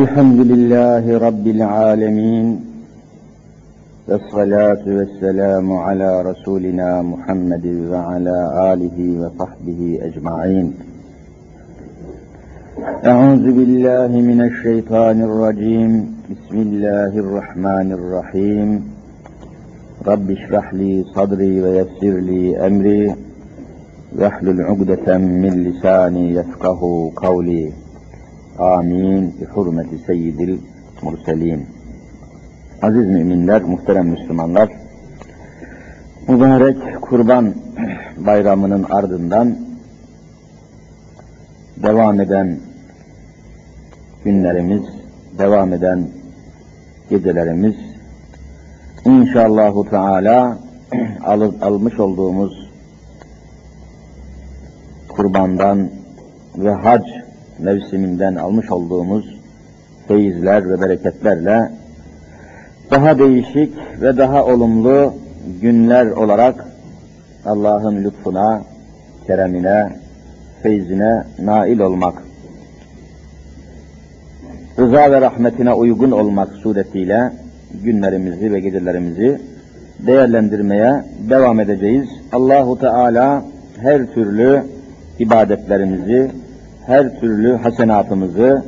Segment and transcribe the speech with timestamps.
[0.00, 2.60] الحمد لله رب العالمين
[4.08, 8.38] والصلاة والسلام على رسولنا محمد وعلى
[8.72, 10.66] آله وصحبه أجمعين.
[13.04, 15.92] أعوذ بالله من الشيطان الرجيم
[16.32, 18.68] بسم الله الرحمن الرحيم.
[20.06, 23.14] رب اشرح لي صدري ويسر لي أمري
[24.18, 26.80] واحلل عقدة من لساني يفقه
[27.16, 27.81] قولي.
[28.58, 29.34] Amin.
[29.40, 30.58] Bi hurmeti seyyidil
[31.02, 31.66] murselin.
[32.82, 34.68] Aziz müminler, muhterem Müslümanlar,
[36.28, 37.54] mübarek kurban
[38.16, 39.56] bayramının ardından
[41.82, 42.58] devam eden
[44.24, 44.82] günlerimiz,
[45.38, 46.08] devam eden
[47.10, 47.76] gecelerimiz,
[49.04, 50.58] inşallahu Teala
[51.24, 52.70] al, almış olduğumuz
[55.08, 55.90] kurbandan
[56.56, 57.21] ve hac
[57.62, 59.36] mevsiminden almış olduğumuz
[60.08, 61.70] feyizler ve bereketlerle
[62.90, 65.14] daha değişik ve daha olumlu
[65.60, 66.64] günler olarak
[67.46, 68.62] Allah'ın lütfuna,
[69.26, 69.88] keremine,
[70.62, 72.22] feyzine nail olmak,
[74.78, 77.32] rıza ve rahmetine uygun olmak suretiyle
[77.84, 79.40] günlerimizi ve gecelerimizi
[80.06, 82.08] değerlendirmeye devam edeceğiz.
[82.32, 83.44] Allahu Teala
[83.80, 84.62] her türlü
[85.18, 86.30] ibadetlerimizi,
[86.86, 88.64] her türlü hasenatımızı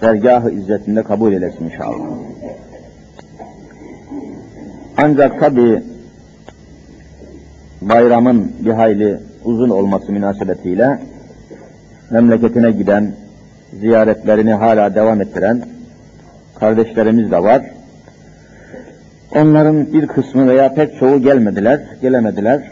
[0.00, 2.06] dergah-ı izzetinde kabul eylesin inşallah.
[4.96, 5.82] Ancak tabi
[7.80, 10.98] bayramın bir hayli uzun olması münasebetiyle
[12.10, 13.12] memleketine giden,
[13.80, 15.62] ziyaretlerini hala devam ettiren
[16.54, 17.62] kardeşlerimiz de var.
[19.34, 22.62] Onların bir kısmı veya pek çoğu gelmediler, gelemediler.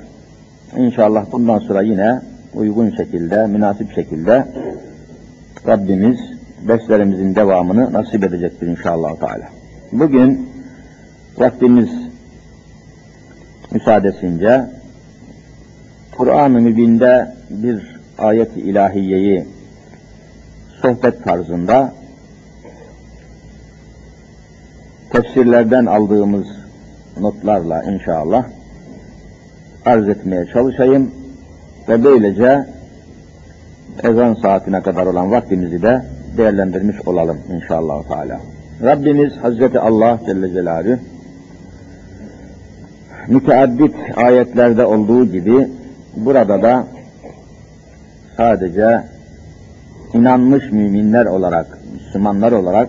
[0.76, 2.20] İnşallah bundan sonra yine
[2.56, 4.46] uygun şekilde, münasip şekilde
[5.66, 6.18] Rabbimiz
[6.68, 9.48] derslerimizin devamını nasip edecektir inşallah Teala.
[9.92, 10.48] Bugün
[11.38, 11.90] vaktimiz
[13.72, 14.66] müsaadesince
[16.16, 19.44] Kur'an-ı Mübin'de bir ayet-i ilahiyeyi
[20.82, 21.92] sohbet tarzında
[25.12, 26.46] tefsirlerden aldığımız
[27.20, 28.44] notlarla inşallah
[29.84, 31.25] arz etmeye çalışayım
[31.88, 32.66] ve böylece
[34.02, 36.02] ezan saatine kadar olan vaktimizi de
[36.36, 38.40] değerlendirmiş olalım inşallah Teala.
[38.82, 40.98] Rabbimiz Hazreti Allah Celle Celaluhu
[43.28, 45.68] müteaddit ayetlerde olduğu gibi
[46.16, 46.86] burada da
[48.36, 49.02] sadece
[50.14, 52.88] inanmış müminler olarak, Müslümanlar olarak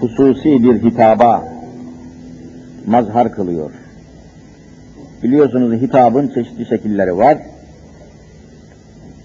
[0.00, 1.44] hususi bir hitaba
[2.86, 3.70] mazhar kılıyor.
[5.22, 7.38] Biliyorsunuz hitabın çeşitli şekilleri var.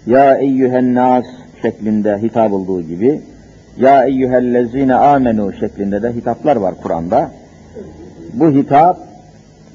[0.05, 1.25] Ya eyyühen nas
[1.61, 3.21] şeklinde hitap olduğu gibi
[3.77, 7.31] Ya eyyühellezine amenu şeklinde de hitaplar var Kur'an'da.
[8.33, 8.97] Bu hitap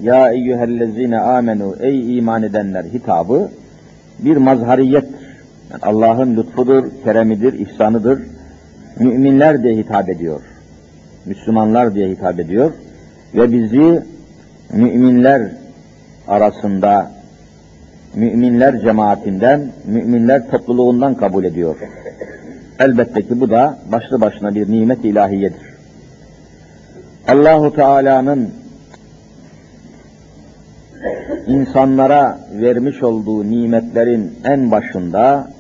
[0.00, 3.48] Ya eyyühellezine amenu ey iman edenler hitabı
[4.18, 5.22] bir mazhariyettir.
[5.70, 8.22] Yani Allah'ın lütfudur, keremidir, ihsanıdır.
[8.98, 10.40] Müminler diye hitap ediyor.
[11.26, 12.72] Müslümanlar diye hitap ediyor.
[13.34, 14.02] Ve bizi
[14.72, 15.61] müminler
[16.28, 17.12] arasında
[18.14, 21.76] müminler cemaatinden, müminler topluluğundan kabul ediyor.
[22.78, 25.72] Elbette ki bu da başlı başına bir nimet ilahiyedir.
[27.28, 28.50] Allahu Teala'nın
[31.46, 35.50] insanlara vermiş olduğu nimetlerin en başında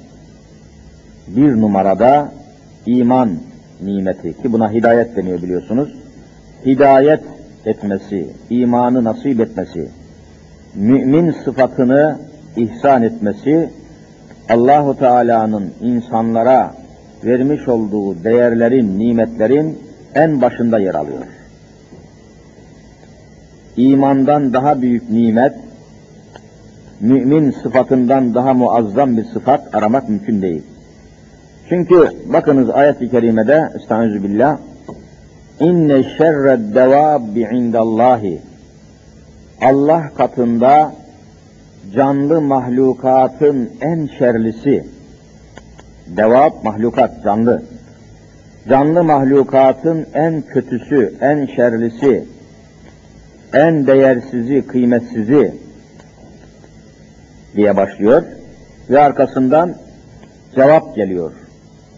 [1.28, 2.32] bir numarada
[2.86, 3.30] iman
[3.82, 5.94] nimeti ki buna hidayet deniyor biliyorsunuz.
[6.66, 7.22] Hidayet
[7.66, 9.88] etmesi, imanı nasip etmesi,
[10.74, 12.18] mümin sıfatını
[12.56, 13.70] ihsan etmesi
[14.50, 16.74] Allahu Teala'nın insanlara
[17.24, 19.78] vermiş olduğu değerlerin, nimetlerin
[20.14, 21.26] en başında yer alıyor.
[23.76, 25.52] İmandan daha büyük nimet,
[27.00, 30.62] mümin sıfatından daha muazzam bir sıfat aramak mümkün değil.
[31.68, 34.58] Çünkü bakınız ayet-i kerimede Estaizu billah
[35.60, 38.40] İnne şerred devabbi indallahi
[39.62, 40.92] Allah katında
[41.94, 44.84] canlı mahlukatın en şerlisi,
[46.06, 47.62] devap mahlukat canlı,
[48.68, 52.24] canlı mahlukatın en kötüsü, en şerlisi,
[53.52, 55.54] en değersizi, kıymetsizi
[57.56, 58.22] diye başlıyor
[58.90, 59.74] ve arkasından
[60.54, 61.32] cevap geliyor.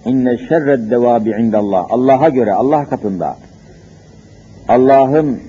[0.04, 1.86] İnne şerred devabi indallah.
[1.90, 3.36] Allah'a göre, Allah katında.
[4.68, 5.40] Allah'ın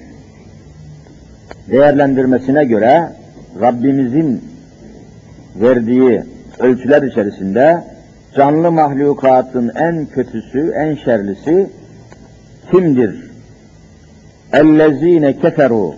[1.71, 3.09] değerlendirmesine göre
[3.61, 4.43] Rabbimizin
[5.55, 6.23] verdiği
[6.59, 7.83] ölçüler içerisinde
[8.35, 11.69] canlı mahlukatın en kötüsü, en şerlisi
[12.71, 13.31] kimdir?
[14.53, 15.95] Ellezine keferu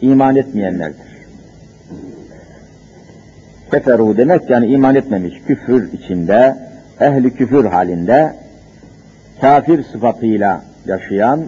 [0.00, 1.08] iman etmeyenlerdir.
[3.70, 6.56] Keferu demek yani iman etmemiş, küfür içinde,
[7.00, 8.34] ehli küfür halinde,
[9.40, 11.40] kafir sıfatıyla yaşayan,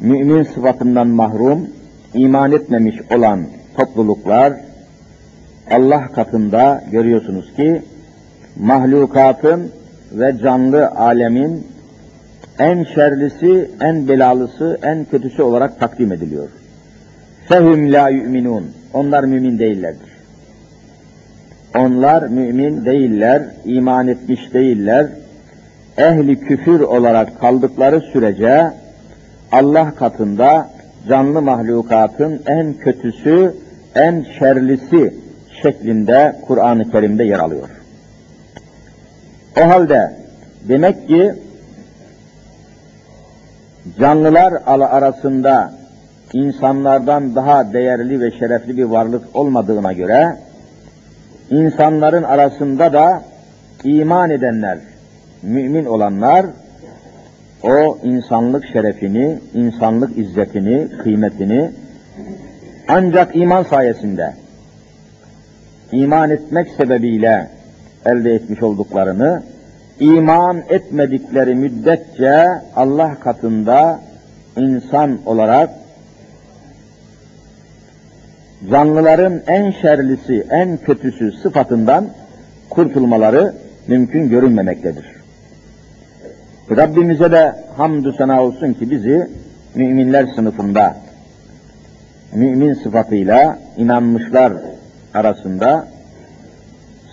[0.00, 1.68] mümin sıfatından mahrum,
[2.14, 4.52] iman etmemiş olan topluluklar,
[5.70, 7.82] Allah katında görüyorsunuz ki,
[8.56, 9.70] mahlukatın
[10.12, 11.66] ve canlı alemin
[12.58, 16.48] en şerlisi, en belalısı, en kötüsü olarak takdim ediliyor.
[17.48, 18.64] Fehum la yu'minun.
[18.92, 20.16] Onlar mümin değillerdir.
[21.76, 25.06] Onlar mümin değiller, iman etmiş değiller.
[25.98, 28.72] Ehli küfür olarak kaldıkları sürece
[29.52, 30.70] Allah katında
[31.08, 33.54] canlı mahlukatın en kötüsü,
[33.94, 35.14] en şerlisi
[35.62, 37.68] şeklinde Kur'an-ı Kerim'de yer alıyor.
[39.60, 40.16] O halde
[40.68, 41.34] demek ki
[43.98, 45.72] canlılar arasında
[46.32, 50.36] insanlardan daha değerli ve şerefli bir varlık olmadığına göre
[51.50, 53.22] insanların arasında da
[53.84, 54.78] iman edenler,
[55.42, 56.46] mümin olanlar
[57.62, 61.70] o insanlık şerefini, insanlık izzetini, kıymetini
[62.88, 64.34] ancak iman sayesinde
[65.92, 67.48] iman etmek sebebiyle
[68.06, 69.42] elde etmiş olduklarını
[70.00, 74.00] iman etmedikleri müddetçe Allah katında
[74.56, 75.70] insan olarak
[78.70, 82.08] canlıların en şerlisi, en kötüsü sıfatından
[82.70, 83.54] kurtulmaları
[83.86, 85.15] mümkün görünmemektedir.
[86.70, 89.30] Rabbimize de hamdü sena olsun ki bizi
[89.74, 90.96] müminler sınıfında
[92.34, 94.52] mümin sıfatıyla inanmışlar
[95.14, 95.88] arasında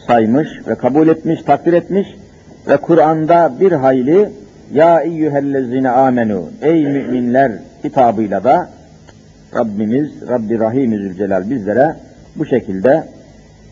[0.08, 2.08] saymış ve kabul etmiş, takdir etmiş
[2.68, 4.30] ve Kur'an'da bir hayli
[4.74, 7.52] ya eyyühellezine amenu ey müminler
[7.82, 8.70] kitabıyla da
[9.56, 11.96] Rabbimiz, Rabbi Rahim Zülcelal bizlere
[12.36, 13.04] bu şekilde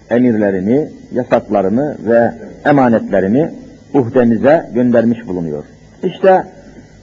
[0.09, 2.33] emirlerini, yasaklarını ve
[2.65, 3.51] emanetlerini
[3.93, 5.63] uhdemize göndermiş bulunuyor.
[6.03, 6.43] İşte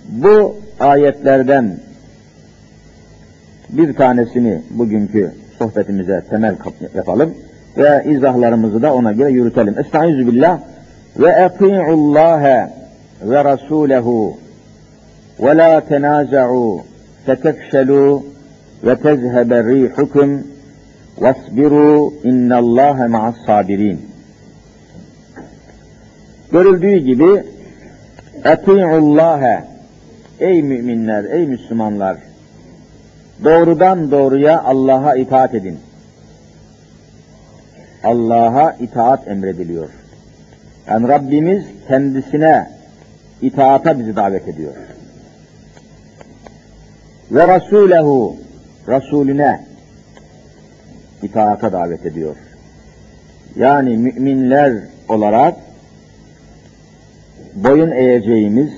[0.08, 1.76] bu ayetlerden
[3.69, 6.55] bir tanesini bugünkü sohbetimize temel
[6.94, 7.35] yapalım
[7.76, 9.79] ve izahlarımızı da ona göre yürütelim.
[9.79, 10.61] Estaizu billah
[11.19, 12.70] ve eti'ullaha
[13.23, 14.37] ve rasulehu
[15.40, 16.81] ve la tenaza'u
[17.26, 18.25] fetefşelu
[18.85, 20.43] ve tezhebe rihukum
[21.19, 24.07] vasbiru innallâhe ma'as sabirin.
[26.52, 27.44] Görüldüğü gibi
[28.44, 29.64] eti'ullâhe
[30.40, 32.16] ey müminler, ey Müslümanlar
[33.44, 35.78] doğrudan doğruya Allah'a itaat edin.
[38.04, 39.88] Allah'a itaat emrediliyor.
[40.88, 42.70] Yani Rabbimiz kendisine
[43.42, 44.72] itaata bizi davet ediyor.
[47.30, 48.36] Ve Resulehu
[48.88, 49.66] Resulüne
[51.22, 52.36] itaata davet ediyor.
[53.56, 54.72] Yani müminler
[55.08, 55.54] olarak
[57.64, 58.70] boyun eğeceğimiz,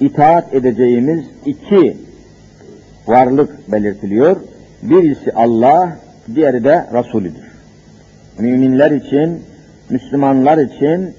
[0.00, 1.96] itaat edeceğimiz iki
[3.06, 4.36] varlık belirtiliyor.
[4.82, 5.96] Birisi Allah,
[6.34, 7.44] diğeri de Resulüdür.
[8.38, 9.42] Müminler için,
[9.90, 11.14] Müslümanlar için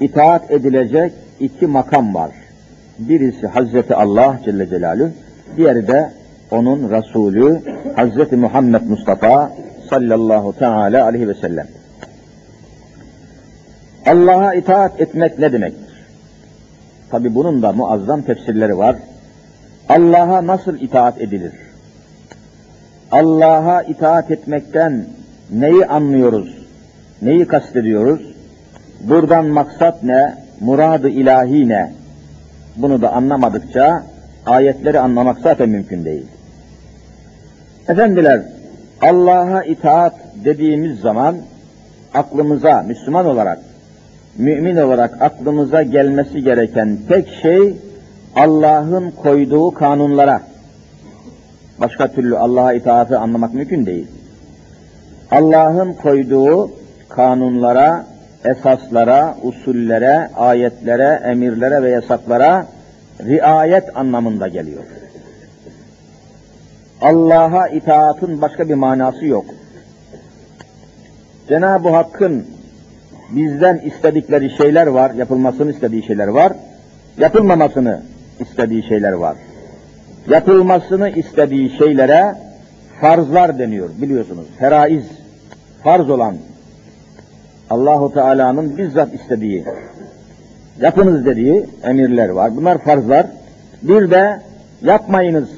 [0.00, 2.30] itaat edilecek iki makam var.
[2.98, 5.10] Birisi Hazreti Allah Celle Celaluhu,
[5.56, 6.10] diğeri de
[6.50, 7.60] onun Resulü
[7.96, 9.52] Hazreti Muhammed Mustafa
[9.90, 11.66] sallallahu teala aleyhi ve sellem.
[14.06, 15.87] Allah'a itaat etmek ne demektir?
[17.10, 18.96] Tabi bunun da muazzam tefsirleri var.
[19.88, 21.52] Allah'a nasıl itaat edilir?
[23.12, 25.06] Allah'a itaat etmekten
[25.50, 26.58] neyi anlıyoruz?
[27.22, 28.20] Neyi kastediyoruz?
[29.00, 30.34] Buradan maksat ne?
[30.60, 31.92] Muradı ilahi ne?
[32.76, 34.02] Bunu da anlamadıkça
[34.46, 36.26] ayetleri anlamak zaten mümkün değil.
[37.88, 38.42] Efendiler,
[39.02, 41.36] Allah'a itaat dediğimiz zaman
[42.14, 43.58] aklımıza Müslüman olarak,
[44.36, 47.76] mümin olarak aklımıza gelmesi gereken tek şey
[48.36, 50.42] Allah'ın koyduğu kanunlara.
[51.80, 54.06] Başka türlü Allah'a itaatı anlamak mümkün değil.
[55.30, 56.70] Allah'ın koyduğu
[57.08, 58.06] kanunlara,
[58.44, 62.66] esaslara, usullere, ayetlere, emirlere ve yasaklara
[63.20, 64.84] riayet anlamında geliyor.
[67.00, 69.44] Allah'a itaatın başka bir manası yok.
[71.48, 72.46] Cenab-ı Hakk'ın
[73.30, 76.52] bizden istedikleri şeyler var, yapılmasını istediği şeyler var,
[77.18, 78.02] yapılmamasını
[78.40, 79.36] istediği şeyler var.
[80.28, 82.34] Yapılmasını istediği şeylere
[83.00, 84.46] farzlar deniyor biliyorsunuz.
[84.58, 85.04] Feraiz,
[85.82, 86.36] farz olan
[87.70, 89.64] Allahu Teala'nın bizzat istediği,
[90.80, 92.56] yapınız dediği emirler var.
[92.56, 93.26] Bunlar farzlar.
[93.82, 94.40] Bir de
[94.82, 95.48] yapmayınız,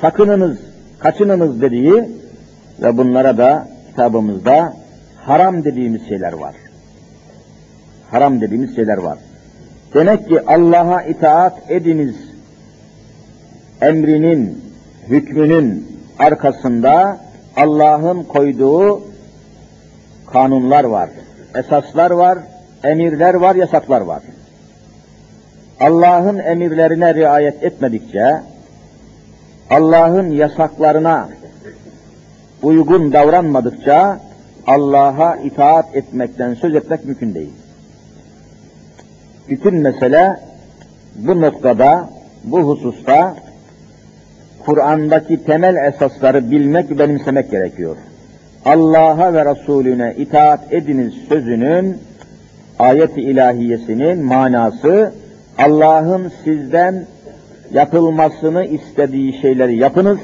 [0.00, 0.58] sakınınız,
[0.98, 2.08] kaçınınız dediği
[2.82, 4.72] ve bunlara da kitabımızda
[5.16, 6.54] haram dediğimiz şeyler var.
[8.10, 9.18] Haram dediğimiz şeyler var.
[9.94, 12.16] Demek ki Allah'a itaat ediniz
[13.80, 14.64] emrinin,
[15.08, 15.86] hükmünün
[16.18, 17.20] arkasında
[17.56, 19.02] Allah'ın koyduğu
[20.32, 21.10] kanunlar var,
[21.54, 22.38] esaslar var,
[22.84, 24.22] emirler var, yasaklar var.
[25.80, 28.40] Allah'ın emirlerine riayet etmedikçe,
[29.70, 31.28] Allah'ın yasaklarına
[32.62, 34.20] uygun davranmadıkça
[34.66, 37.52] Allah'a itaat etmekten söz etmek mümkün değil.
[39.48, 40.36] Bütün mesele
[41.14, 42.08] bu noktada,
[42.44, 43.36] bu hususta
[44.64, 47.96] Kur'an'daki temel esasları bilmek, benimsemek gerekiyor.
[48.64, 51.98] Allah'a ve Resulüne itaat ediniz sözünün
[52.78, 55.12] ayet-i ilahiyesinin manası
[55.58, 57.06] Allah'ın sizden
[57.72, 60.18] yapılmasını istediği şeyleri yapınız,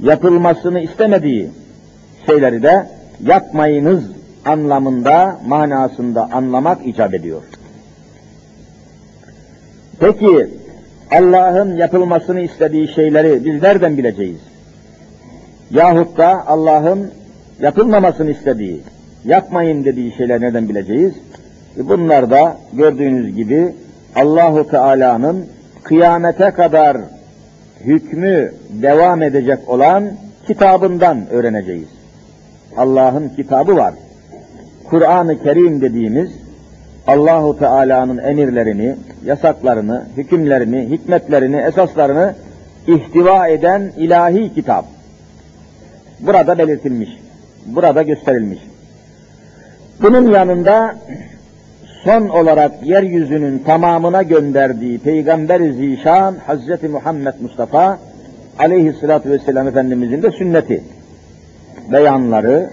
[0.00, 1.50] yapılmasını istemediği
[2.26, 2.86] şeyleri de
[3.24, 4.17] yapmayınız
[4.48, 7.42] anlamında, manasında anlamak icap ediyor.
[10.00, 10.48] Peki
[11.10, 14.38] Allah'ın yapılmasını istediği şeyleri biz nereden bileceğiz?
[15.70, 17.10] Yahut da Allah'ın
[17.60, 18.80] yapılmamasını istediği,
[19.24, 21.14] yapmayın dediği şeyler nereden bileceğiz?
[21.78, 23.74] E bunlar da gördüğünüz gibi
[24.16, 25.46] Allahu Teala'nın
[25.82, 26.96] kıyamete kadar
[27.80, 30.10] hükmü devam edecek olan
[30.46, 31.88] kitabından öğreneceğiz.
[32.76, 33.94] Allah'ın kitabı var.
[34.90, 36.30] Kur'an-ı Kerim dediğimiz
[37.06, 42.34] Allahu Teala'nın emirlerini, yasaklarını, hükümlerini, hikmetlerini, esaslarını
[42.86, 44.84] ihtiva eden ilahi kitap.
[46.20, 47.08] Burada belirtilmiş,
[47.66, 48.58] burada gösterilmiş.
[50.02, 50.96] Bunun yanında
[52.04, 57.98] son olarak yeryüzünün tamamına gönderdiği Peygamber-i Zişan Hazreti Muhammed Mustafa
[58.58, 60.84] aleyhissalatü vesselam Efendimizin de sünneti,
[61.92, 62.70] beyanları,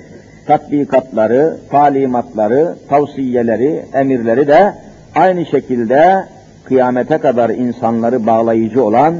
[0.48, 4.74] tatbikatları, talimatları, tavsiyeleri, emirleri de
[5.16, 6.26] aynı şekilde
[6.64, 9.16] kıyamete kadar insanları bağlayıcı olan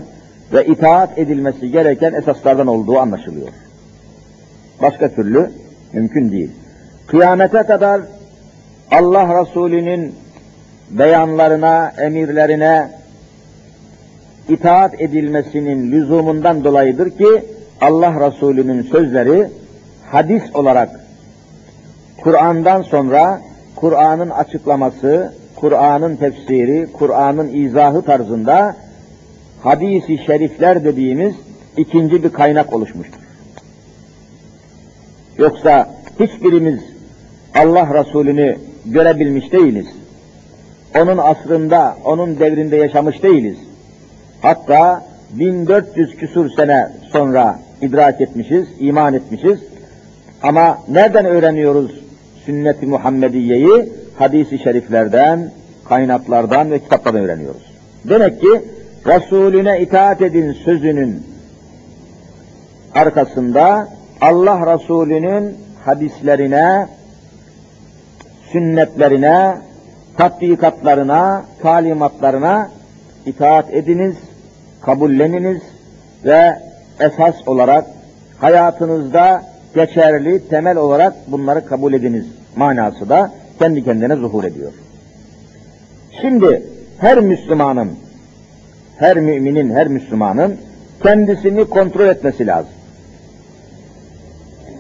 [0.54, 3.50] ve itaat edilmesi gereken esaslardan olduğu anlaşılıyor.
[4.82, 5.52] Başka türlü
[5.94, 6.52] mümkün değil.
[7.08, 8.02] Kıyamete kadar
[8.92, 10.16] Allah Resulü'nün
[10.90, 12.90] beyanlarına, emirlerine
[14.50, 17.46] itaat edilmesinin lüzumundan dolayıdır ki
[17.82, 19.48] Allah Resulü'nün sözleri
[20.12, 21.05] hadis olarak
[22.26, 23.42] Kur'an'dan sonra
[23.76, 28.76] Kur'an'ın açıklaması, Kur'an'ın tefsiri, Kur'an'ın izahı tarzında
[29.64, 31.36] hadisi şerifler dediğimiz
[31.78, 33.20] ikinci bir kaynak oluşmuştur.
[35.38, 35.90] Yoksa
[36.20, 36.80] hiçbirimiz
[37.56, 39.88] Allah Resulü'nü görebilmiş değiliz.
[40.96, 43.58] Onun asrında, onun devrinde yaşamış değiliz.
[44.42, 49.60] Hatta 1400 küsur sene sonra idrak etmişiz, iman etmişiz.
[50.44, 52.05] Ama nereden öğreniyoruz
[52.46, 53.92] sünnet-i Muhammediye'yi?
[54.18, 55.52] Hadis-i şeriflerden,
[55.90, 57.72] kaynaklardan ve kitaplardan öğreniyoruz.
[58.10, 58.62] Demek ki
[59.08, 61.24] Resulüne itaat edin sözünün
[62.96, 63.88] arkasında
[64.22, 66.88] Allah Resulü'nün hadislerine,
[68.52, 69.58] sünnetlerine,
[70.18, 72.70] tatbikatlarına, talimatlarına
[73.26, 74.16] itaat ediniz,
[74.82, 75.62] kabulleniniz
[76.26, 76.56] ve
[77.00, 77.86] esas olarak
[78.38, 79.44] hayatınızda
[79.76, 84.72] geçerli, temel olarak bunları kabul ediniz manası da kendi kendine zuhur ediyor.
[86.22, 86.64] Şimdi
[86.98, 87.92] her Müslümanın,
[88.98, 90.58] her müminin, her Müslümanın
[91.04, 92.74] kendisini kontrol etmesi lazım.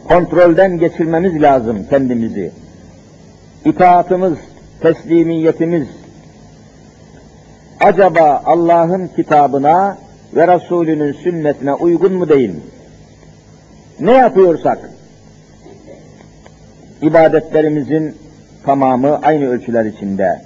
[0.07, 2.51] Kontrolden geçirmemiz lazım kendimizi.
[3.65, 4.37] İtaatımız,
[4.81, 5.87] teslimiyetimiz,
[7.79, 9.97] acaba Allah'ın kitabına
[10.35, 12.61] ve Resulünün sünnetine uygun mu değil mi?
[13.99, 14.89] Ne yapıyorsak,
[17.01, 18.15] ibadetlerimizin
[18.65, 20.41] tamamı aynı ölçüler içinde,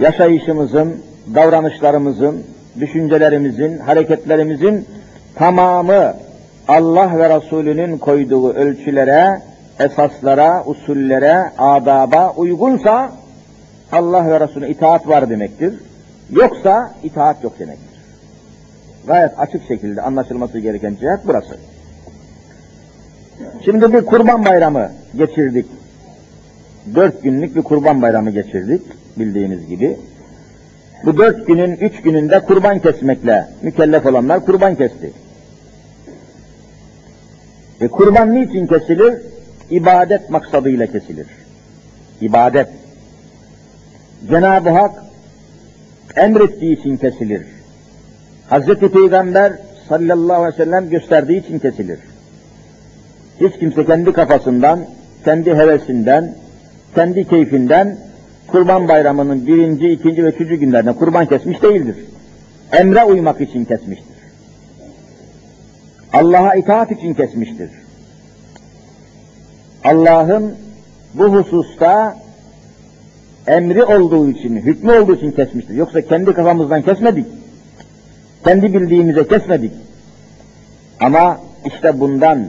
[0.00, 1.02] yaşayışımızın,
[1.34, 2.44] davranışlarımızın,
[2.80, 4.86] düşüncelerimizin, hareketlerimizin
[5.34, 6.14] tamamı
[6.68, 9.42] Allah ve Resulünün koyduğu ölçülere,
[9.80, 13.12] esaslara, usullere, adaba uygunsa
[13.92, 15.74] Allah ve Resulüne itaat var demektir.
[16.30, 18.00] Yoksa itaat yok demektir.
[19.06, 21.58] Gayet açık şekilde anlaşılması gereken cihet burası.
[23.64, 25.66] Şimdi bir kurban bayramı geçirdik.
[26.94, 28.82] Dört günlük bir kurban bayramı geçirdik
[29.16, 29.96] bildiğiniz gibi.
[31.04, 35.12] Bu dört günün üç gününde kurban kesmekle mükellef olanlar kurban kesti.
[37.80, 39.14] E kurban niçin kesilir?
[39.70, 41.26] ibadet maksadıyla kesilir.
[42.20, 42.68] İbadet.
[44.28, 45.02] Cenab-ı Hak
[46.16, 47.46] emrettiği için kesilir.
[48.48, 49.52] Hazreti Peygamber
[49.88, 51.98] sallallahu aleyhi ve sellem gösterdiği için kesilir.
[53.40, 54.80] Hiç kimse kendi kafasından,
[55.24, 56.34] kendi hevesinden,
[56.94, 57.98] kendi keyfinden
[58.46, 61.96] kurban bayramının birinci, ikinci ve üçüncü günlerinde kurban kesmiş değildir.
[62.72, 64.16] Emre uymak için kesmiştir.
[66.12, 67.70] Allah'a itaat için kesmiştir.
[69.84, 70.54] Allah'ın
[71.14, 72.16] bu hususta
[73.46, 75.74] emri olduğu için, hükmü olduğu için kesmiştir.
[75.74, 77.26] Yoksa kendi kafamızdan kesmedik.
[78.44, 79.72] Kendi bildiğimize kesmedik.
[81.00, 82.46] Ama işte bundan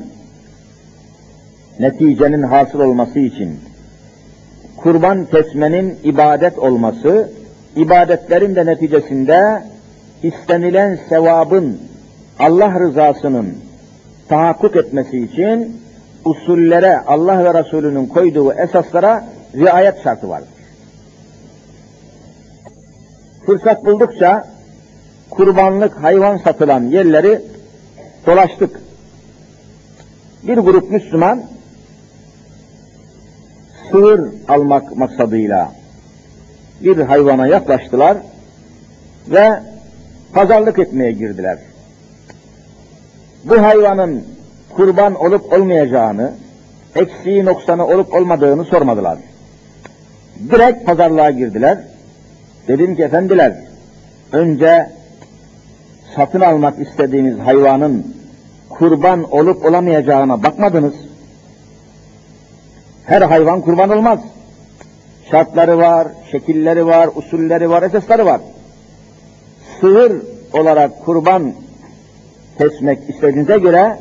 [1.79, 3.59] neticenin hasıl olması için
[4.77, 7.31] kurban kesmenin ibadet olması,
[7.75, 9.63] ibadetlerin de neticesinde
[10.23, 11.77] istenilen sevabın
[12.39, 13.57] Allah rızasının
[14.29, 15.81] tahakkuk etmesi için
[16.25, 20.49] usullere, Allah ve Resulünün koyduğu esaslara riayet şartı vardır.
[23.45, 24.47] Fırsat buldukça
[25.29, 27.41] kurbanlık hayvan satılan yerleri
[28.27, 28.81] dolaştık.
[30.43, 31.43] Bir grup Müslüman
[33.91, 35.71] sığır almak maksadıyla
[36.81, 38.17] bir hayvana yaklaştılar
[39.27, 39.59] ve
[40.33, 41.57] pazarlık etmeye girdiler.
[43.43, 44.23] Bu hayvanın
[44.75, 46.31] kurban olup olmayacağını,
[46.95, 49.17] eksiği noksanı olup olmadığını sormadılar.
[50.51, 51.77] Direkt pazarlığa girdiler.
[52.67, 53.53] Dedim ki efendiler,
[54.31, 54.89] önce
[56.15, 58.15] satın almak istediğiniz hayvanın
[58.69, 60.93] kurban olup olamayacağına bakmadınız.
[63.09, 64.19] Her hayvan kurban olmaz.
[65.31, 68.41] Şartları var, şekilleri var, usulleri var, esasları var.
[69.81, 70.21] Sığır
[70.53, 71.53] olarak kurban
[72.57, 73.97] kesmek istediğinize göre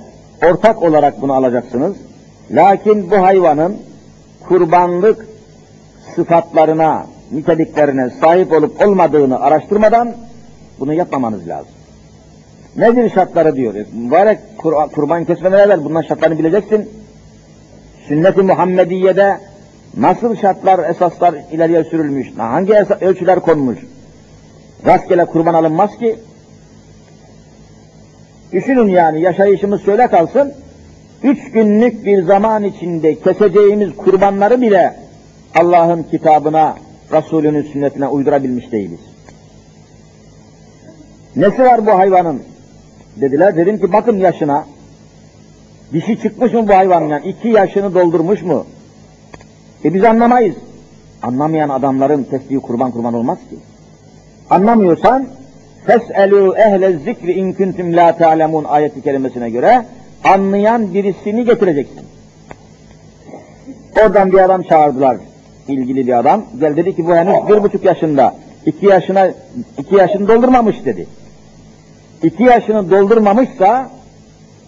[0.46, 1.96] ortak olarak bunu alacaksınız.
[2.50, 3.76] Lakin bu hayvanın
[4.48, 5.26] kurbanlık
[6.14, 10.14] sıfatlarına, niteliklerine sahip olup olmadığını araştırmadan
[10.80, 11.72] bunu yapmamanız lazım.
[12.76, 13.74] Nedir şartları diyor.
[13.92, 16.97] Mübarek kur, kurban kesmeden evvel bundan şartlarını bileceksin.
[18.08, 19.38] Sünnet-i Muhammediye'de
[19.96, 23.78] nasıl şartlar, esaslar ileriye sürülmüş, hangi ölçüler konmuş.
[24.86, 26.16] Rastgele kurban alınmaz ki.
[28.52, 30.52] Düşünün yani yaşayışımız şöyle kalsın,
[31.22, 34.96] üç günlük bir zaman içinde keseceğimiz kurbanları bile
[35.54, 36.74] Allah'ın kitabına,
[37.12, 39.00] Resulünün sünnetine uydurabilmiş değiliz.
[41.36, 42.42] Nesi var bu hayvanın?
[43.16, 44.64] Dediler, dedim ki bakın yaşına,
[45.92, 48.66] dişi çıkmış mı bu hayvanın yani, iki yaşını doldurmuş mu?
[49.84, 50.56] E biz anlamayız.
[51.22, 53.56] Anlamayan adamların tesbihi kurban kurban olmaz ki.
[54.50, 55.26] Anlamıyorsan,
[55.86, 59.84] Fes'elû ehle zikri in kuntum la ta'lemun ayeti kerimesine göre
[60.24, 62.02] anlayan birisini getireceksin.
[64.02, 65.16] Oradan bir adam çağırdılar,
[65.68, 66.44] ilgili bir adam.
[66.60, 68.34] Gel dedi ki bu henüz bir buçuk yaşında,
[68.66, 69.30] iki yaşına,
[69.78, 71.06] iki yaşını doldurmamış dedi.
[72.22, 73.90] İki yaşını doldurmamışsa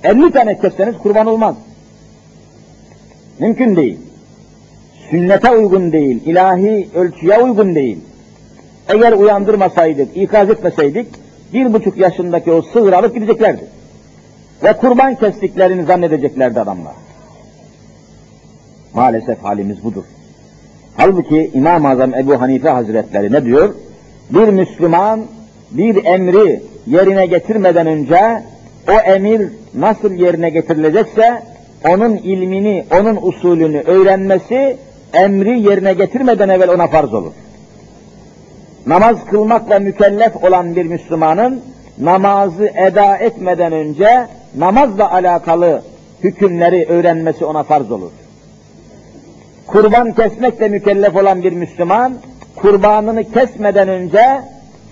[0.05, 1.57] 50 tane kesseniz kurban olmaz.
[3.39, 3.99] Mümkün değil.
[5.11, 7.99] Sünnete uygun değil, ilahi ölçüye uygun değil.
[8.89, 11.07] Eğer uyandırmasaydık, ikaz etmeseydik,
[11.53, 13.65] bir buçuk yaşındaki o sığır alıp gideceklerdi.
[14.65, 16.95] Ve kurban kestiklerini zannedeceklerdi adamlar.
[18.95, 20.05] Maalesef halimiz budur.
[20.97, 23.75] Halbuki İmam-ı Azam Ebu Hanife Hazretleri ne diyor?
[24.31, 25.21] Bir Müslüman
[25.71, 28.43] bir emri yerine getirmeden önce
[28.89, 31.43] o emir nasıl yerine getirilecekse
[31.89, 34.77] onun ilmini, onun usulünü öğrenmesi
[35.13, 37.33] emri yerine getirmeden evvel ona farz olur.
[38.87, 41.61] Namaz kılmakla mükellef olan bir Müslümanın
[41.99, 44.27] namazı eda etmeden önce
[44.59, 45.83] namazla alakalı
[46.25, 48.11] hükümleri öğrenmesi ona farz olur.
[49.67, 52.15] Kurban kesmekle mükellef olan bir Müslüman
[52.57, 54.41] kurbanını kesmeden önce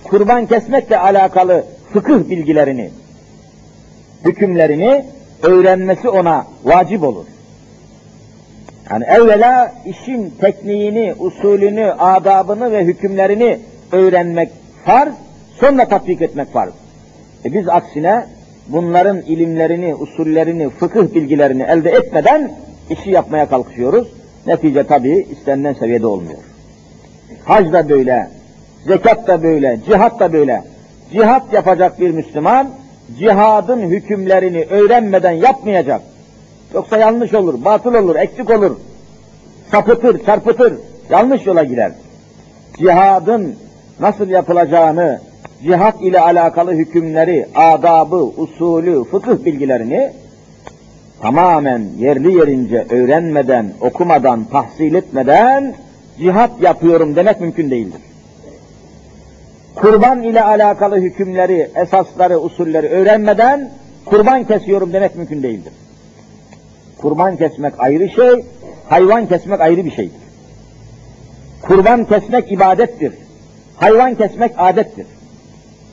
[0.04, 2.90] kurban kesmekle alakalı fıkıh bilgilerini,
[4.24, 5.04] hükümlerini
[5.42, 7.24] öğrenmesi ona vacip olur.
[8.90, 13.58] Yani evvela işin tekniğini, usulünü, adabını ve hükümlerini
[13.92, 14.50] öğrenmek
[14.84, 15.14] farz,
[15.60, 16.72] sonra tatbik etmek farz.
[17.44, 18.26] E biz aksine
[18.68, 22.52] bunların ilimlerini, usullerini, fıkıh bilgilerini elde etmeden
[22.90, 24.08] işi yapmaya kalkışıyoruz.
[24.46, 26.38] Netice tabii istenilen seviyede olmuyor.
[27.44, 28.28] Hac da böyle,
[28.86, 30.62] zekat da böyle, cihat da böyle.
[31.12, 32.70] Cihat yapacak bir Müslüman,
[33.18, 36.02] cihadın hükümlerini öğrenmeden yapmayacak.
[36.74, 38.76] Yoksa yanlış olur, batıl olur, eksik olur.
[39.70, 40.74] Sapıtır, çarpıtır,
[41.10, 41.92] yanlış yola gider.
[42.78, 43.54] Cihadın
[44.00, 45.20] nasıl yapılacağını,
[45.62, 50.12] cihat ile alakalı hükümleri, adabı, usulü, fıkıh bilgilerini
[51.20, 55.74] tamamen yerli yerince öğrenmeden, okumadan, tahsil etmeden
[56.18, 58.00] cihat yapıyorum demek mümkün değildir.
[59.80, 63.70] Kurban ile alakalı hükümleri, esasları, usulleri öğrenmeden
[64.04, 65.72] kurban kesiyorum demek mümkün değildir.
[66.98, 68.44] Kurban kesmek ayrı şey,
[68.88, 70.20] hayvan kesmek ayrı bir şeydir.
[71.62, 73.12] Kurban kesmek ibadettir.
[73.76, 75.06] Hayvan kesmek adettir.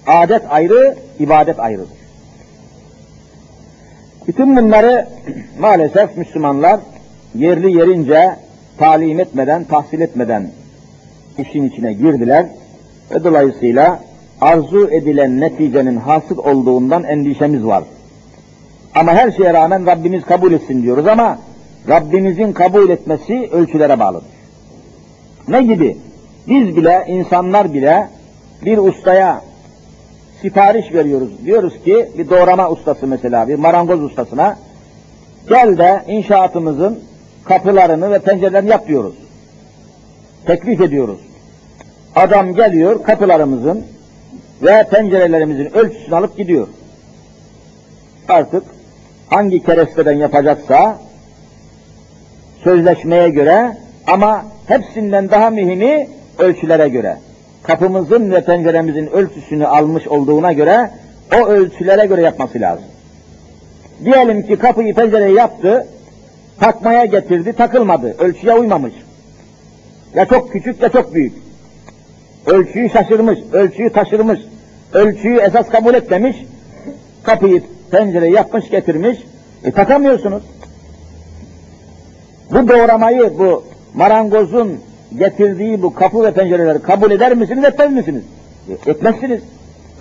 [0.08, 1.98] Adet ayrı, ibadet ayrıdır.
[4.28, 5.08] Bütün bunları
[5.60, 6.80] maalesef Müslümanlar
[7.36, 8.36] yerli yerince
[8.78, 10.52] talim etmeden, tahsil etmeden
[11.38, 12.46] işin içine girdiler
[13.12, 14.00] ve dolayısıyla
[14.42, 17.84] arzu edilen neticenin hasıl olduğundan endişemiz var.
[18.96, 21.38] Ama her şeye rağmen Rabbimiz kabul etsin diyoruz ama
[21.90, 24.28] Rabbimizin kabul etmesi ölçülere bağlıdır.
[25.48, 25.98] Ne gibi?
[26.48, 28.10] Biz bile, insanlar bile
[28.66, 29.42] bir ustaya
[30.42, 31.30] sipariş veriyoruz.
[31.46, 34.58] Diyoruz ki bir doğrama ustası mesela, bir marangoz ustasına
[35.50, 37.00] gel de inşaatımızın
[37.46, 39.16] kapılarını ve pencerelerini yap diyoruz.
[40.46, 41.20] Teklif ediyoruz.
[42.16, 43.86] Adam geliyor kapılarımızın
[44.62, 46.68] ve pencerelerimizin ölçüsünü alıp gidiyor.
[48.30, 48.64] Artık
[49.30, 50.98] hangi keresteden yapacaksa
[52.64, 56.08] sözleşmeye göre ama hepsinden daha mühimi
[56.40, 57.18] ölçülere göre.
[57.64, 60.92] Kapımızın ve penceremizin ölçüsünü almış olduğuna göre
[61.36, 62.86] o ölçülere göre yapması lazım.
[64.06, 65.88] Diyelim ki kapıyı pencereyi yaptı,
[66.60, 68.94] takmaya getirdi, takılmadı, ölçüye uymamış.
[70.16, 71.45] Ya çok küçük ya çok büyük.
[72.48, 74.40] Ölçüyü şaşırmış, ölçüyü taşırmış,
[74.94, 76.38] ölçüyü esas kabul etmemiş,
[77.24, 79.20] kapıyı pencereyi yapmış getirmiş,
[79.64, 80.44] e takamıyorsunuz.
[82.52, 84.80] Bu doğramayı, bu marangozun
[85.20, 88.24] getirdiği bu kapı ve pencereleri kabul eder misiniz, etmez misiniz?
[88.70, 89.42] E, etmezsiniz.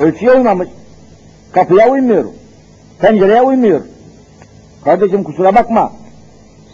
[0.01, 0.69] Ölçüye uymamış.
[1.53, 2.25] Kapıya uymuyor.
[3.01, 3.81] Pencereye uymuyor.
[4.85, 5.93] Kardeşim kusura bakma.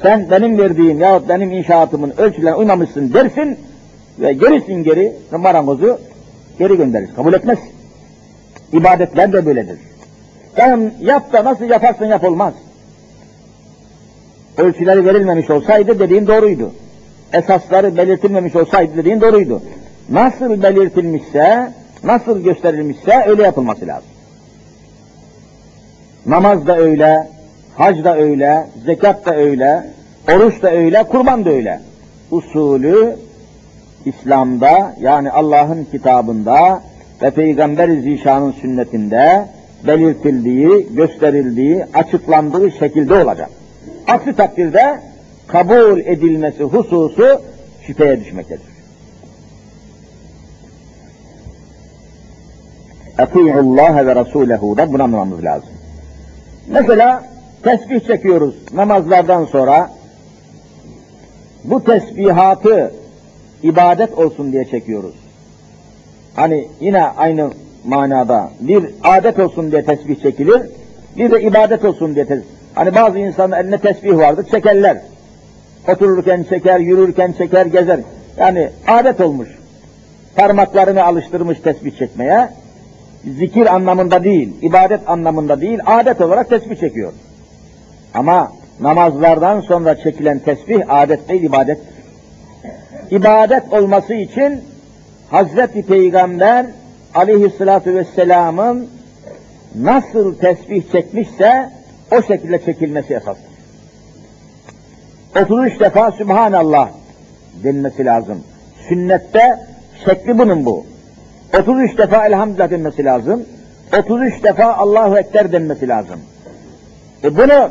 [0.02, 3.58] Sen benim verdiğim yahut benim inşaatımın ölçülerine uymamışsın dersin
[4.20, 5.98] ve gerisin geri marangozu
[6.58, 7.14] geri gönderir.
[7.16, 7.58] Kabul etmez.
[8.72, 9.78] İbadetler de böyledir.
[10.56, 12.54] Sen yap da nasıl yaparsın yap olmaz.
[14.58, 16.72] Ölçüleri verilmemiş olsaydı dediğim doğruydu.
[17.32, 19.62] Esasları belirtilmemiş olsaydı dediğin doğruydu.
[20.08, 21.72] Nasıl belirtilmişse,
[22.04, 24.10] nasıl gösterilmişse öyle yapılması lazım.
[26.26, 27.28] Namaz da öyle,
[27.76, 29.90] hac da öyle, zekat da öyle,
[30.34, 31.80] oruç da öyle, kurban da öyle.
[32.30, 33.16] Usulü
[34.04, 36.82] İslam'da yani Allah'ın kitabında
[37.22, 39.46] ve Peygamber-i Zişan'ın sünnetinde
[39.86, 43.50] belirtildiği, gösterildiği, açıklandığı şekilde olacak.
[44.08, 45.00] Aksi takdirde
[45.46, 47.40] kabul edilmesi hususu
[47.86, 48.70] şüpheye düşmektedir.
[53.18, 55.68] Allah ve Resulehu da bunu anlamamız lazım.
[56.68, 57.24] Mesela
[57.62, 59.90] tesbih çekiyoruz namazlardan sonra.
[61.64, 62.92] Bu tesbihatı
[63.62, 65.14] ibadet olsun diye çekiyoruz.
[66.36, 67.50] Hani yine aynı
[67.84, 70.62] manada bir adet olsun diye tesbih çekilir,
[71.16, 72.48] bir de ibadet olsun diye tesbih.
[72.74, 74.98] Hani bazı insanın eline tesbih vardır, çekerler.
[75.88, 78.00] Otururken çeker, yürürken çeker, gezer.
[78.36, 79.48] Yani adet olmuş.
[80.36, 82.48] Parmaklarını alıştırmış tesbih çekmeye.
[83.24, 87.12] Zikir anlamında değil, ibadet anlamında değil, adet olarak tesbih çekiyor.
[88.14, 91.78] Ama namazlardan sonra çekilen tesbih adet değil, ibadet.
[93.10, 94.60] İbadet olması için
[95.30, 96.66] Hazreti Peygamber
[97.14, 98.88] aleyhissalatu vesselamın
[99.74, 101.70] nasıl tesbih çekmişse
[102.12, 103.50] o şekilde çekilmesi esastır.
[105.42, 106.90] 33 defa Sübhanallah
[107.64, 108.44] denmesi lazım.
[108.88, 109.58] Sünnette
[110.04, 110.86] şekli bunun bu.
[111.60, 113.44] 33 defa Elhamdülillah denmesi lazım.
[113.98, 116.20] 33 defa Allahu Ekber denmesi lazım.
[117.24, 117.70] E bunu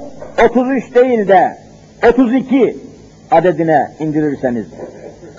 [0.50, 1.58] 33 değil de
[2.10, 2.78] 32
[3.32, 4.66] adedine indirirseniz,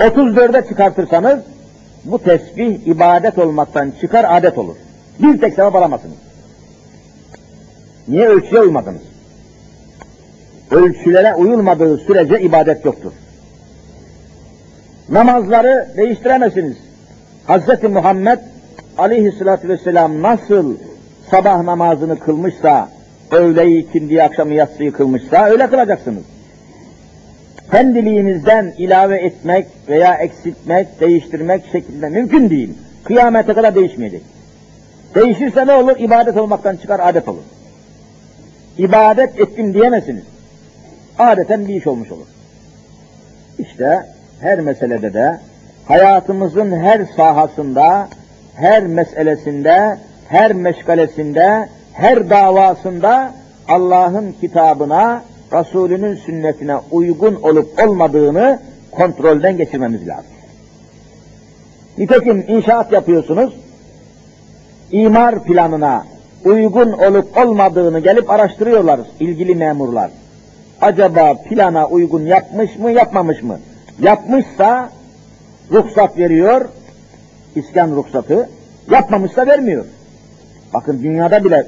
[0.01, 1.41] 34'e çıkartırsanız
[2.05, 4.77] bu tesbih ibadet olmaktan çıkar adet olur.
[5.19, 6.17] Bir tek sevap alamazsınız.
[8.09, 9.03] Niye ölçüye uymadınız?
[10.71, 13.13] Ölçülere uyulmadığı sürece ibadet yoktur.
[15.09, 16.77] Namazları değiştiremezsiniz.
[17.49, 17.83] Hz.
[17.83, 18.39] Muhammed
[18.99, 20.77] aleyhissalatü vesselam nasıl
[21.31, 22.89] sabah namazını kılmışsa,
[23.31, 26.25] öğleyi, ikindiyi, akşamı, yatsıyı kılmışsa öyle kılacaksınız.
[27.71, 32.75] Kendiliğinizden ilave etmek veya eksiltmek, değiştirmek şeklinde mümkün değil.
[33.05, 34.23] Kıyamete kadar değişmeyecek.
[35.15, 35.97] Değişirse ne olur?
[35.99, 37.43] İbadet olmaktan çıkar, adet olur.
[38.79, 40.25] İbadet ettim diyemezsiniz.
[41.19, 42.27] Adeten bir iş olmuş olur.
[43.59, 44.07] İşte
[44.41, 45.39] her meselede de
[45.85, 48.09] hayatımızın her sahasında,
[48.55, 53.33] her meselesinde, her meşgalesinde, her davasında
[53.69, 58.61] Allah'ın kitabına Resulünün sünnetine uygun olup olmadığını
[58.91, 60.31] kontrolden geçirmemiz lazım.
[61.99, 63.55] Nitekim inşaat yapıyorsunuz,
[64.93, 66.05] imar planına
[66.45, 70.11] uygun olup olmadığını gelip araştırıyorlar ilgili memurlar.
[70.81, 73.59] Acaba plana uygun yapmış mı, yapmamış mı?
[74.03, 74.91] Yapmışsa
[75.71, 76.69] ruhsat veriyor,
[77.57, 78.49] iskan ruhsatı,
[78.91, 79.85] yapmamışsa vermiyor.
[80.75, 81.67] Bakın dünyada bile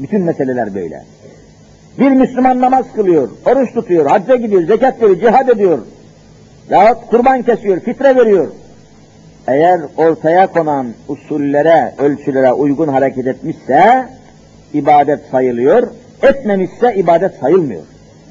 [0.00, 1.04] bütün meseleler böyle.
[1.98, 5.78] Bir Müslüman namaz kılıyor, oruç tutuyor, hacca gidiyor, zekat veriyor, cihad ediyor.
[6.70, 8.48] Yahut kurban kesiyor, fitre veriyor.
[9.46, 14.08] Eğer ortaya konan usullere, ölçülere uygun hareket etmişse
[14.72, 15.88] ibadet sayılıyor,
[16.22, 17.82] etmemişse ibadet sayılmıyor.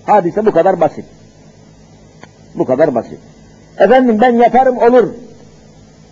[0.05, 1.05] Hadise bu kadar basit.
[2.55, 3.19] Bu kadar basit.
[3.79, 5.09] Efendim ben yaparım olur.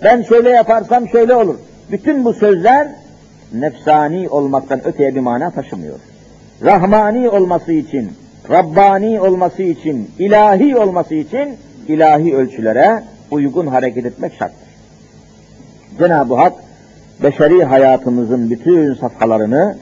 [0.03, 1.55] Ben şöyle yaparsam şöyle olur.
[1.91, 2.87] Bütün bu sözler
[3.53, 5.99] nefsani olmaktan öteye bir mana taşımıyor.
[6.63, 8.11] Rahmani olması için,
[8.49, 14.69] Rabbani olması için, ilahi olması için ilahi ölçülere uygun hareket etmek şarttır.
[15.99, 16.53] Cenab-ı Hak
[17.23, 19.77] beşeri hayatımızın bütün safhalarını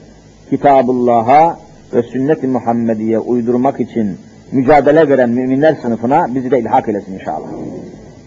[0.50, 1.60] Kitabullah'a
[1.94, 4.18] ve sünnet-i Muhammediye uydurmak için
[4.52, 7.48] mücadele veren müminler sınıfına bizi de ilhak eylesin inşallah.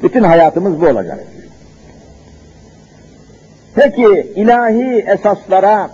[0.03, 1.25] Bütün hayatımız bu olacak.
[3.75, 5.91] Peki ilahi esaslara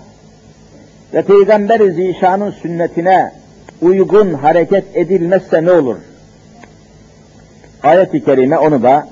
[1.15, 3.33] ve Peygamber-i Zişan'ın sünnetine
[3.83, 5.97] uygun hareket edilmezse ne olur?
[7.83, 9.09] Ayet-i Kerime onu da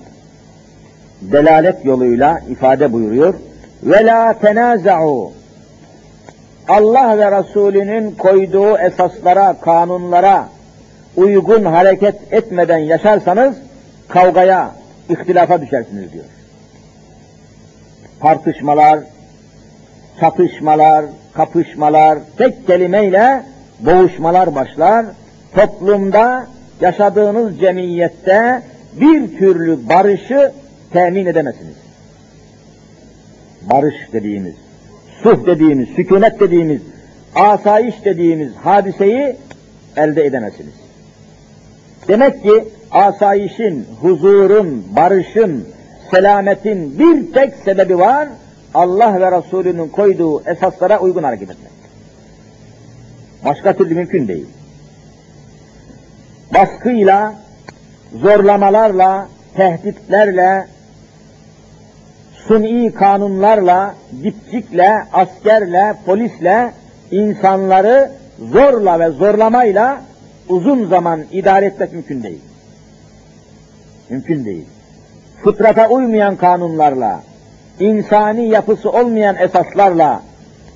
[1.23, 3.35] delalet yoluyla ifade buyuruyor.
[3.83, 5.33] Ve la tenaza'u
[6.69, 10.49] Allah ve Resulünün koyduğu esaslara, kanunlara
[11.17, 13.57] uygun hareket etmeden yaşarsanız
[14.09, 14.71] kavgaya,
[15.09, 16.25] ihtilafa düşersiniz diyor.
[18.21, 19.01] Tartışmalar,
[20.21, 23.43] çatışmalar, kapışmalar, tek kelimeyle
[23.81, 25.07] boğuşmalar başlar.
[25.55, 26.47] Toplumda,
[26.81, 28.63] yaşadığınız cemiyette
[29.01, 30.53] bir türlü barışı
[30.93, 31.77] temin edemezsiniz.
[33.63, 34.55] Barış dediğimiz,
[35.23, 36.83] suh dediğimiz, sükunet dediğimiz,
[37.35, 39.37] asayiş dediğimiz hadiseyi
[39.97, 40.75] elde edemezsiniz.
[42.09, 45.69] Demek ki asayişin, huzurun, barışın,
[46.11, 48.29] selametin bir tek sebebi var,
[48.75, 51.73] Allah ve Resulünün koyduğu esaslara uygun hareket etmek.
[53.45, 54.47] Başka türlü mümkün değil.
[56.55, 57.35] Baskıyla,
[58.13, 60.67] zorlamalarla, tehditlerle,
[62.49, 66.73] suni kanunlarla, dipçikle, askerle, polisle
[67.11, 70.01] insanları zorla ve zorlamayla
[70.49, 72.43] uzun zaman idare etmek mümkün değil.
[74.09, 74.67] Mümkün değil.
[75.45, 77.23] Fıtrata uymayan kanunlarla,
[77.81, 80.23] insani yapısı olmayan esaslarla,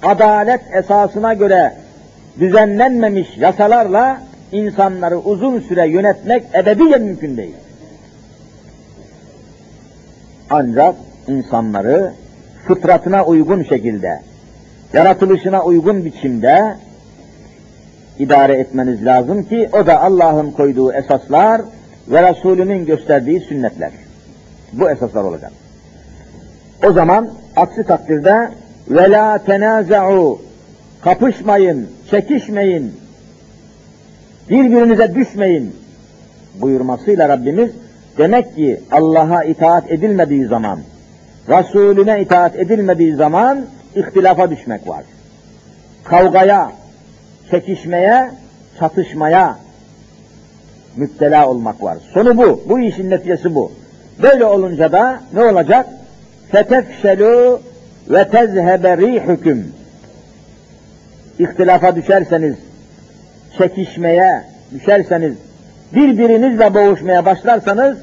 [0.03, 1.75] adalet esasına göre
[2.41, 4.21] düzenlenmemiş yasalarla
[4.53, 7.55] insanları uzun süre yönetmek ebediyen mümkün değil.
[10.51, 10.95] Ancak
[11.27, 12.13] insanları
[12.67, 14.21] fıtratına uygun şekilde,
[14.93, 16.77] yaratılışına uygun biçimde
[18.19, 21.63] idare etmeniz lazım ki o da Allah'ın koyduğu esaslar
[22.09, 23.91] ve Resulünün gösterdiği sünnetler.
[24.73, 25.53] Bu esaslar olacak.
[26.87, 28.49] O zaman aksi takdirde
[28.91, 30.41] ve la tenaza'u
[31.01, 32.93] kapışmayın, çekişmeyin,
[34.51, 35.77] birbirinize düşmeyin
[36.61, 37.71] buyurmasıyla Rabbimiz
[38.19, 40.79] demek ki Allah'a itaat edilmediği zaman,
[41.49, 45.05] Resulüne itaat edilmediği zaman ihtilafa düşmek var.
[46.05, 46.73] Kavgaya,
[47.51, 48.31] çekişmeye,
[48.79, 49.59] çatışmaya
[50.97, 51.99] müptela olmak var.
[52.15, 52.63] Sonu bu.
[52.69, 53.73] Bu işin neticesi bu.
[54.23, 55.87] Böyle olunca da ne olacak?
[56.53, 57.61] Fetefşelu
[58.11, 59.73] ve tezhebe rihüküm.
[61.39, 62.57] İhtilafa düşerseniz,
[63.59, 64.43] çekişmeye
[64.75, 65.35] düşerseniz,
[65.95, 67.99] birbirinizle boğuşmaya başlarsanız,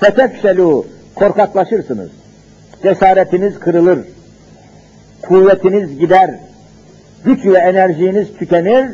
[0.00, 2.10] fetefşelu, korkaklaşırsınız.
[2.82, 3.98] Cesaretiniz kırılır,
[5.22, 6.30] kuvvetiniz gider,
[7.24, 8.90] güç ve enerjiniz tükenir,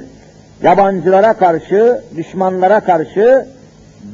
[0.62, 3.46] yabancılara karşı, düşmanlara karşı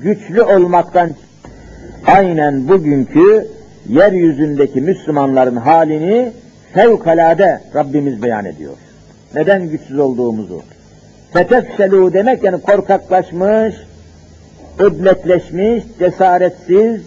[0.02, 1.10] güçlü olmaktan
[2.06, 3.48] aynen bugünkü
[3.88, 6.32] yeryüzündeki Müslümanların halini
[6.72, 8.74] fevkalade Rabbimiz beyan ediyor.
[9.34, 10.62] Neden güçsüz olduğumuzu.
[11.32, 13.74] Fetefşelu demek yani korkaklaşmış,
[14.78, 17.02] ödletleşmiş, cesaretsiz,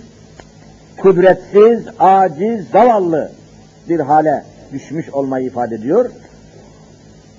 [0.98, 3.32] kudretsiz, aciz, zavallı
[3.90, 6.10] bir hale düşmüş olmayı ifade ediyor.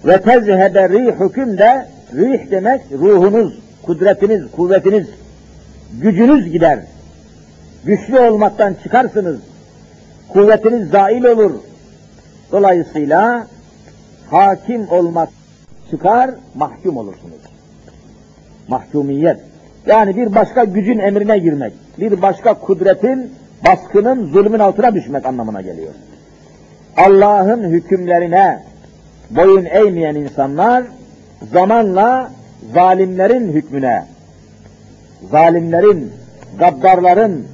[0.07, 5.07] Ve tezhebe rihüküm de rih demek ruhunuz, kudretiniz, kuvvetiniz,
[6.01, 6.79] gücünüz gider.
[7.87, 9.41] Güçlü olmaktan çıkarsınız.
[10.29, 11.53] Kuvvetiniz zail olur.
[12.53, 13.47] Dolayısıyla
[14.31, 15.29] hakim olmak
[15.91, 17.41] çıkar, mahkum olursunuz.
[18.69, 19.41] Mahkumiyet.
[19.87, 23.33] Yani bir başka gücün emrine girmek, bir başka kudretin,
[23.67, 25.95] baskının, zulmün altına düşmek anlamına geliyor.
[26.97, 28.63] Allah'ın hükümlerine
[29.31, 30.85] boyun eğmeyen insanlar
[31.53, 32.31] zamanla
[32.75, 34.05] zalimlerin hükmüne,
[35.31, 36.13] zalimlerin,
[36.59, 37.47] gaddarların,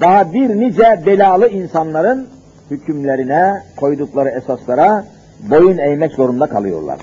[0.00, 2.28] daha bir nice belalı insanların
[2.70, 5.04] hükümlerine, koydukları esaslara
[5.50, 6.98] boyun eğmek zorunda kalıyorlar.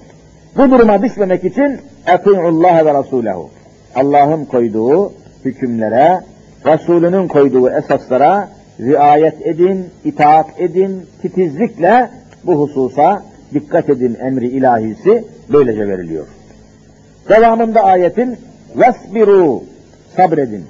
[0.57, 3.49] Bu duruma düşmemek için Allah ve Resulehu.
[3.95, 5.13] Allah'ın koyduğu
[5.45, 6.19] hükümlere,
[6.65, 12.09] Resulünün koyduğu esaslara riayet edin, itaat edin, titizlikle
[12.43, 16.27] bu hususa dikkat edin emri ilahisi böylece veriliyor.
[17.29, 18.37] Devamında ayetin
[18.75, 19.63] vesbiru
[20.15, 20.65] sabredin.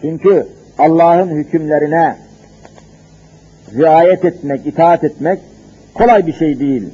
[0.00, 0.46] Çünkü
[0.78, 2.16] Allah'ın hükümlerine
[3.76, 5.40] riayet etmek, itaat etmek
[5.94, 6.88] kolay bir şey değil.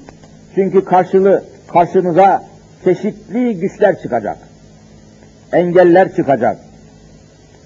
[0.55, 2.45] Çünkü karşılığı, karşınıza
[2.85, 4.39] çeşitli güçler çıkacak.
[5.53, 6.59] Engeller çıkacak.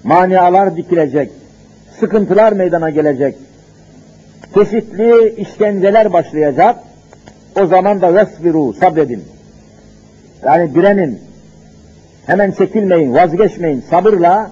[0.03, 1.31] Manialar dikilecek.
[1.99, 3.35] Sıkıntılar meydana gelecek.
[4.53, 6.75] Çeşitli işkenceler başlayacak.
[7.61, 9.23] O zaman da vesbiru, sabredin.
[10.45, 11.19] Yani direnin,
[12.25, 14.51] hemen çekilmeyin, vazgeçmeyin, sabırla,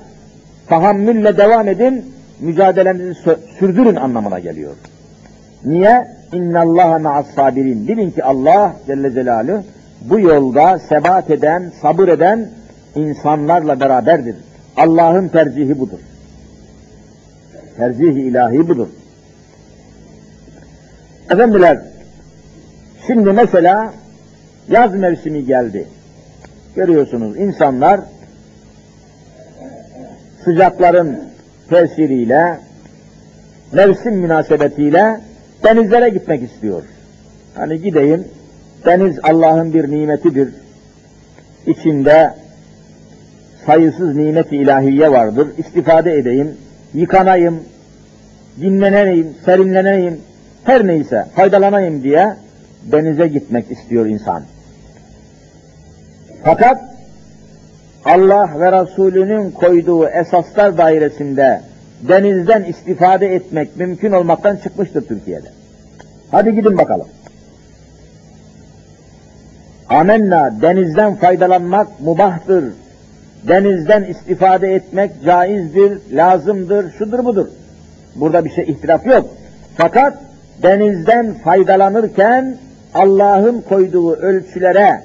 [0.69, 2.05] tahammülle devam edin,
[2.39, 4.75] mücadelenizi sürdürün anlamına geliyor.
[5.65, 6.07] Niye?
[6.33, 7.87] İnna Allah ma'as sabirin.
[7.87, 9.63] Bilin ki Allah Celle Celaluhu
[10.01, 12.49] bu yolda sebat eden, sabır eden
[12.95, 14.35] insanlarla beraberdir.
[14.77, 15.99] Allah'ın tercihi budur.
[17.77, 18.87] Tercihi ilahi budur.
[21.31, 21.79] Efendiler,
[23.07, 23.93] şimdi mesela
[24.69, 25.87] yaz mevsimi geldi.
[26.75, 27.99] Görüyorsunuz insanlar
[30.47, 31.19] sıcakların
[31.69, 32.57] tesiriyle,
[33.71, 35.19] mevsim münasebetiyle
[35.63, 36.83] denizlere gitmek istiyor.
[37.55, 38.27] Hani gideyim,
[38.85, 40.53] deniz Allah'ın bir nimetidir.
[41.65, 42.33] İçinde
[43.65, 45.47] sayısız nimet-i ilahiye vardır.
[45.57, 46.57] İstifade edeyim,
[46.93, 47.59] yıkanayım,
[48.61, 50.21] dinleneyim, serinleneyim,
[50.63, 52.33] her neyse faydalanayım diye
[52.91, 54.43] denize gitmek istiyor insan.
[56.43, 56.96] Fakat
[58.07, 61.61] Allah ve Resulünün koyduğu esaslar dairesinde
[62.01, 65.47] denizden istifade etmek mümkün olmaktan çıkmıştır Türkiye'de.
[66.31, 67.07] Hadi gidin bakalım.
[69.89, 72.65] Amenna denizden faydalanmak mubahtır.
[73.47, 77.47] Denizden istifade etmek caizdir, lazımdır, şudur budur.
[78.15, 79.29] Burada bir şey ihtilaf yok.
[79.77, 80.17] Fakat
[80.63, 82.57] denizden faydalanırken
[82.93, 85.01] Allah'ın koyduğu ölçülere,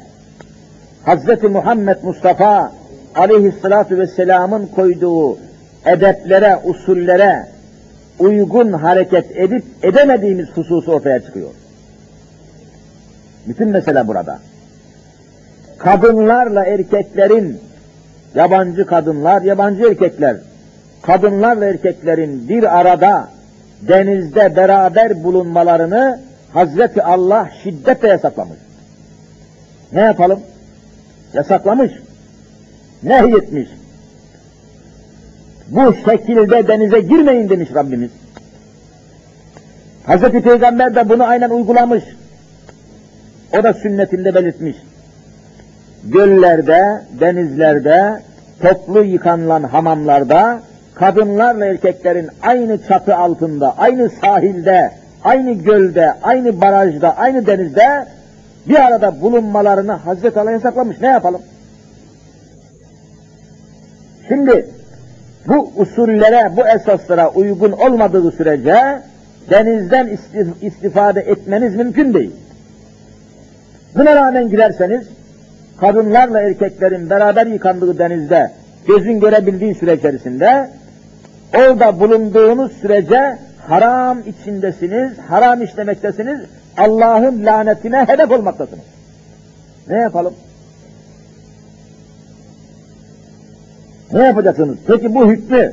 [1.07, 1.43] Hz.
[1.43, 2.73] Muhammed Mustafa
[3.17, 5.39] aleyhissalatu vesselamın koyduğu
[5.87, 7.47] edeplere, usullere
[8.19, 11.51] uygun hareket edip edemediğimiz hususu ortaya çıkıyor.
[13.49, 14.39] Bütün mesele burada.
[15.79, 17.61] Kadınlarla erkeklerin,
[18.35, 20.37] yabancı kadınlar, yabancı erkekler,
[21.03, 23.29] kadınlarla erkeklerin bir arada
[23.89, 26.21] denizde beraber bulunmalarını
[26.53, 28.59] Hazreti Allah şiddetle yasaklamış.
[29.93, 30.41] Ne yapalım?
[31.33, 31.93] Yasaklamış.
[33.03, 33.69] Nehyetmiş.
[35.69, 38.11] Bu şekilde denize girmeyin demiş Rabbimiz.
[40.07, 42.05] Hazreti Peygamber de bunu aynen uygulamış.
[43.59, 44.77] O da sünnetinde belirtmiş.
[46.05, 48.23] Göllerde, denizlerde,
[48.63, 50.61] toplu yıkanılan hamamlarda,
[50.95, 54.91] kadınlarla erkeklerin aynı çatı altında, aynı sahilde,
[55.25, 58.07] aynı gölde, aynı barajda, aynı denizde
[58.69, 61.01] bir arada bulunmalarını Hazreti Allah yasaklamış.
[61.01, 61.43] Ne yapalım?
[64.29, 64.67] Şimdi
[65.49, 69.03] bu usullere, bu esaslara uygun olmadığı sürece
[69.51, 70.19] denizden
[70.63, 72.31] istifade etmeniz mümkün değil.
[73.95, 75.09] Buna rağmen girerseniz
[75.81, 78.51] kadınlarla erkeklerin beraber yıkandığı denizde
[78.87, 80.71] gözün görebildiği süre içerisinde
[81.55, 86.41] orada bulunduğunuz sürece haram içindesiniz, haram işlemektesiniz,
[86.77, 88.85] Allah'ın lanetine hedef olmaktasınız.
[89.89, 90.35] Ne yapalım?
[94.13, 94.79] Ne yapacaksınız?
[94.87, 95.73] Peki bu hükmü,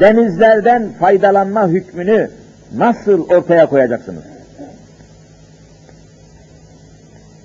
[0.00, 2.30] denizlerden faydalanma hükmünü
[2.76, 4.22] nasıl ortaya koyacaksınız?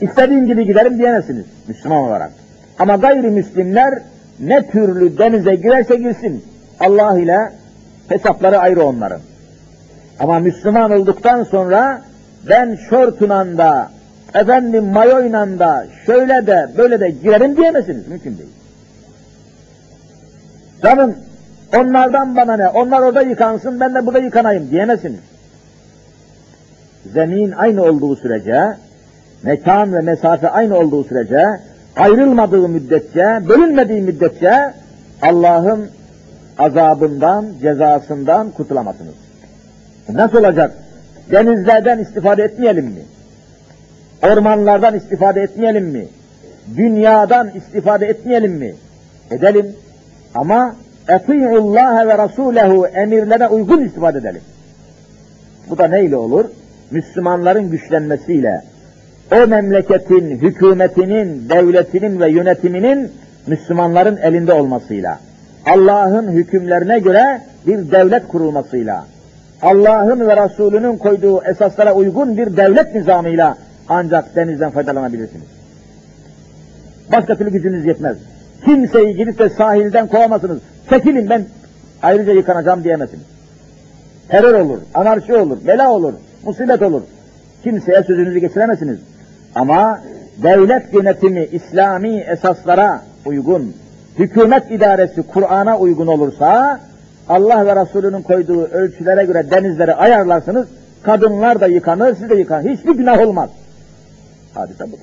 [0.01, 2.31] İstediğim gibi giderim diyemezsiniz Müslüman olarak.
[2.79, 3.93] Ama gayrimüslimler
[4.39, 6.45] ne türlü denize girerse girsin
[6.79, 7.37] Allah ile
[8.09, 9.21] hesapları ayrı onların.
[10.19, 12.01] Ama Müslüman olduktan sonra
[12.49, 13.91] ben şortunla da
[14.33, 18.07] efendim mayoyla da şöyle de böyle de girerim diyemezsiniz.
[18.07, 18.58] Mümkün değil.
[20.83, 21.15] Canım
[21.77, 22.67] onlardan bana ne?
[22.67, 25.19] Onlar orada yıkansın ben de burada yıkanayım diyemezsiniz.
[27.13, 28.77] Zemin aynı olduğu sürece,
[29.43, 31.45] mekan ve mesafe aynı olduğu sürece
[31.95, 34.73] ayrılmadığı müddetçe, bölünmediği müddetçe
[35.21, 35.89] Allah'ın
[36.57, 39.15] azabından, cezasından kurtulamazsınız.
[40.09, 40.71] Nasıl olacak?
[41.31, 43.01] Denizlerden istifade etmeyelim mi?
[44.23, 46.07] Ormanlardan istifade etmeyelim mi?
[46.77, 48.75] Dünyadan istifade etmeyelim mi?
[49.31, 49.75] Edelim.
[50.35, 50.75] Ama
[51.57, 54.41] Allah ve Rasulehu emirlerine uygun istifade edelim.
[55.69, 56.45] Bu da neyle olur?
[56.91, 58.61] Müslümanların güçlenmesiyle,
[59.31, 63.11] o memleketin, hükümetinin, devletinin ve yönetiminin
[63.47, 65.19] Müslümanların elinde olmasıyla,
[65.65, 69.05] Allah'ın hükümlerine göre bir devlet kurulmasıyla,
[69.61, 73.57] Allah'ın ve Resulünün koyduğu esaslara uygun bir devlet nizamıyla
[73.89, 75.47] ancak denizden faydalanabilirsiniz.
[77.11, 78.17] Başka türlü gücünüz yetmez.
[78.65, 80.59] Kimseyi gidip de sahilden kovamazsınız.
[80.89, 81.45] Çekilin ben
[82.01, 83.25] ayrıca yıkanacağım diyemezsiniz.
[84.29, 86.13] Terör olur, anarşi olur, bela olur,
[86.45, 87.01] musibet olur.
[87.63, 88.99] Kimseye sözünüzü geçiremezsiniz.
[89.55, 90.01] Ama
[90.43, 93.75] devlet yönetimi İslami esaslara uygun,
[94.19, 96.79] hükümet idaresi Kur'an'a uygun olursa,
[97.29, 100.67] Allah ve Resulünün koyduğu ölçülere göre denizleri ayarlarsınız,
[101.03, 102.69] kadınlar da yıkanır, siz de yıkanır.
[102.69, 103.49] Hiçbir günah olmaz.
[104.53, 104.99] Hadise budur.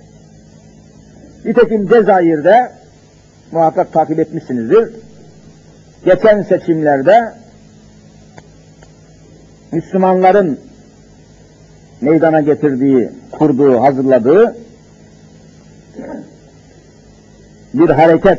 [1.45, 2.71] Nitekim Cezayir'de,
[3.53, 4.91] muhakkak takip etmişsinizdir,
[6.05, 7.33] geçen seçimlerde
[9.73, 10.61] Müslümanların
[12.01, 14.57] meydana getirdiği, kurduğu, hazırladığı
[17.75, 18.39] bir hareket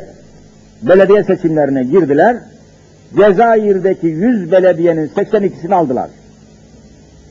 [0.82, 2.36] belediye seçimlerine girdiler.
[3.16, 6.10] Cezayir'deki 100 belediyenin 82'sini aldılar.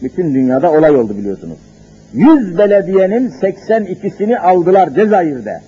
[0.01, 1.57] Bütün dünyada olay oldu biliyorsunuz.
[2.13, 5.61] 100 belediyenin 82'sini aldılar Cezayir'de.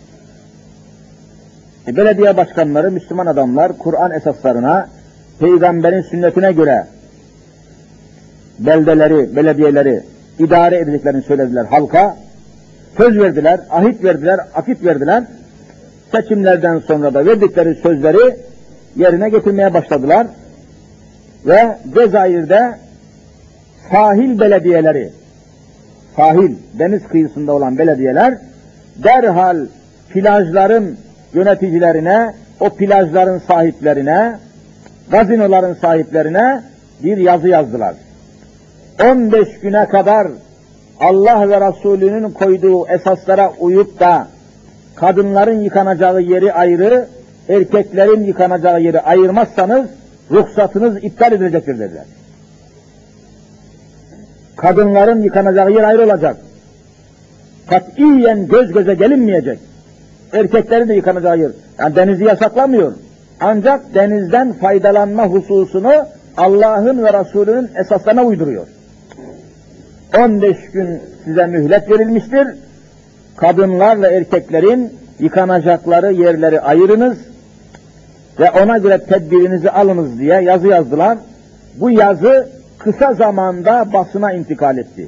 [1.88, 4.88] E, belediye başkanları, Müslüman adamlar Kur'an esaslarına,
[5.40, 6.86] peygamberin sünnetine göre
[8.60, 10.04] beldeleri, belediyeleri
[10.40, 12.18] idare edeceklerini söylediler halka.
[12.98, 15.24] Söz verdiler, ahit verdiler, akit verdiler.
[16.12, 18.36] Seçimlerden sonra da verdikleri sözleri
[18.96, 20.28] yerine getirmeye başladılar.
[21.46, 22.76] Ve Cezayir'de
[23.92, 25.10] sahil belediyeleri,
[26.16, 28.38] sahil, deniz kıyısında olan belediyeler
[29.04, 29.66] derhal
[30.10, 30.98] plajların
[31.34, 34.38] yöneticilerine, o plajların sahiplerine,
[35.12, 36.62] gazinoların sahiplerine
[37.04, 37.96] bir yazı yazdılar.
[39.04, 40.28] 15 güne kadar
[41.00, 44.28] Allah ve Resulünün koyduğu esaslara uyup da
[44.96, 47.08] kadınların yıkanacağı yeri ayrı,
[47.50, 49.86] erkeklerin yıkanacağı yeri ayırmazsanız
[50.32, 52.06] ruhsatınız iptal edilecektir dediler.
[54.56, 56.38] Kadınların yıkanacağı yer ayrı olacak.
[57.70, 59.60] Katiyen göz göze gelinmeyecek.
[60.34, 61.52] Erkeklerin de yıkanacağı yer.
[61.80, 62.94] Yani denizi yasaklamıyor.
[63.40, 65.94] Ancak denizden faydalanma hususunu
[66.38, 68.68] Allah'ın ve Resulünün esaslarına uyduruyor.
[70.18, 72.48] 15 gün size mühlet verilmiştir.
[73.38, 77.18] Kadınlarla erkeklerin yıkanacakları yerleri ayırınız
[78.40, 81.18] ve ona göre tedbirinizi alınız diye yazı yazdılar.
[81.80, 85.08] Bu yazı kısa zamanda basına intikal etti.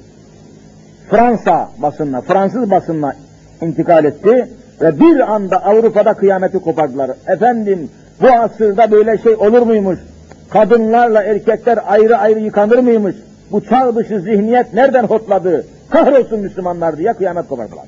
[1.10, 3.14] Fransa basınına, Fransız basınına
[3.62, 4.48] intikal etti
[4.82, 7.12] ve bir anda Avrupa'da kıyameti kopardılar.
[7.28, 7.90] Efendim
[8.22, 10.00] bu asırda böyle şey olur muymuş?
[10.50, 13.16] Kadınlarla erkekler ayrı ayrı yıkanır mıymış?
[13.52, 15.66] Bu çağ dışı zihniyet nereden hotladı?
[15.90, 17.86] Kahrolsun Müslümanlar diye kıyamet kopardılar.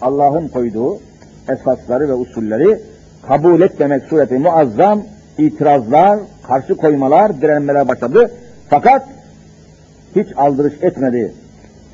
[0.00, 0.98] Allah'ın koyduğu
[1.48, 2.80] esasları ve usulleri
[3.26, 5.02] kabul etmemek sureti muazzam
[5.38, 8.30] itirazlar, karşı koymalar, direnmeler başladı.
[8.70, 9.08] Fakat
[10.16, 11.34] hiç aldırış etmedi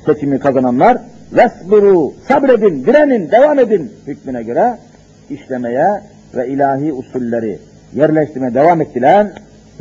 [0.05, 0.97] seçimi kazananlar.
[1.31, 4.77] Vesbiru, sabredin, direnin, devam edin hükmüne göre
[5.29, 6.01] işlemeye
[6.35, 7.59] ve ilahi usulleri
[7.93, 9.27] yerleştirmeye devam ettiler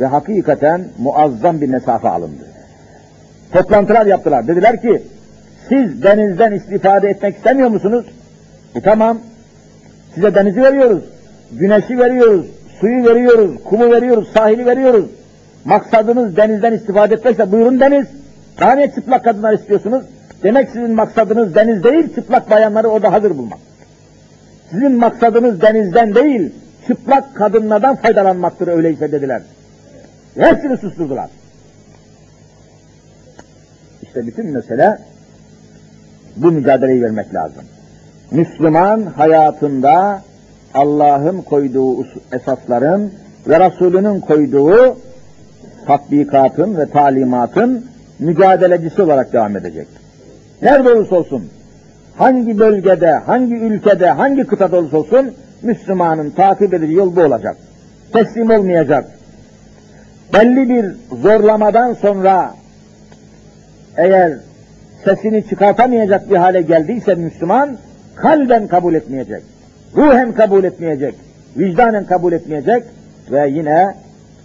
[0.00, 2.46] ve hakikaten muazzam bir mesafe alındı.
[3.52, 4.48] Toplantılar yaptılar.
[4.48, 5.02] Dediler ki,
[5.68, 8.06] siz denizden istifade etmek istemiyor musunuz?
[8.74, 9.18] E tamam,
[10.14, 11.04] size denizi veriyoruz,
[11.52, 12.46] güneşi veriyoruz,
[12.80, 15.06] suyu veriyoruz, kumu veriyoruz, sahili veriyoruz.
[15.64, 18.06] Maksadınız denizden istifade etmekse buyurun deniz.
[18.60, 20.04] Daha ne çıplak kadınlar istiyorsunuz?
[20.42, 23.58] Demek sizin maksadınız deniz değil, çıplak bayanları orada hazır bulmak.
[24.70, 26.52] Sizin maksadınız denizden değil,
[26.86, 29.42] çıplak kadınlardan faydalanmaktır öyleyse dediler.
[30.34, 31.30] Hepsini susturdular.
[34.02, 34.98] İşte bütün mesele
[36.36, 37.64] bu mücadeleyi vermek lazım.
[38.30, 40.22] Müslüman hayatında
[40.74, 43.12] Allah'ın koyduğu esasların
[43.48, 44.96] ve Resulünün koyduğu
[45.86, 47.86] tatbikatın ve talimatın
[48.18, 49.88] mücadelecisi olarak devam edecek.
[50.62, 51.48] Nerede olursa olsun,
[52.16, 57.56] hangi bölgede, hangi ülkede, hangi kıtada olursa olsun, Müslümanın takip edeceği yol bu olacak.
[58.12, 59.04] Teslim olmayacak.
[60.34, 60.86] Belli bir
[61.22, 62.54] zorlamadan sonra
[63.96, 64.32] eğer
[65.04, 67.78] sesini çıkartamayacak bir hale geldiyse Müslüman,
[68.16, 69.42] kalben kabul etmeyecek,
[69.96, 71.14] ruhen kabul etmeyecek,
[71.56, 72.84] vicdanen kabul etmeyecek
[73.30, 73.94] ve yine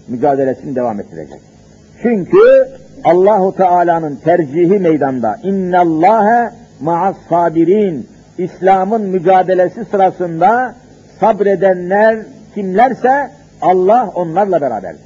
[0.08, 1.55] mücadelesini devam ettirecek.
[2.02, 2.68] Çünkü
[3.04, 5.38] Allahu Teala'nın tercihi meydanda.
[5.44, 6.50] İnnallâhe
[6.82, 8.10] ma'as sabirin.
[8.38, 10.76] İslam'ın mücadelesi sırasında
[11.20, 12.20] sabredenler
[12.56, 13.32] kimlerse
[13.62, 15.02] Allah onlarla beraberdir.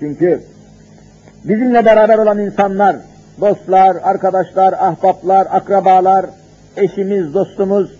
[0.00, 0.40] Çünkü
[1.44, 2.96] bizimle beraber olan insanlar,
[3.40, 6.26] dostlar, arkadaşlar, ahbaplar, akrabalar,
[6.76, 7.90] eşimiz, dostumuz,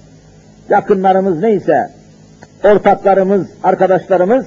[0.68, 1.90] yakınlarımız neyse,
[2.64, 4.46] ortaklarımız, arkadaşlarımız,